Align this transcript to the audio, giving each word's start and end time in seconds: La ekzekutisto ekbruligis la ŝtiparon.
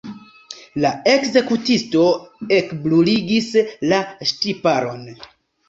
La 0.85 0.91
ekzekutisto 1.11 2.07
ekbruligis 2.61 3.53
la 3.95 4.03
ŝtiparon. 4.33 5.09